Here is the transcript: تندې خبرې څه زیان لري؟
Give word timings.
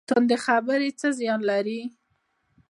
تندې 0.09 0.37
خبرې 0.45 0.89
څه 0.99 1.07
زیان 1.19 1.41
لري؟ 1.49 1.81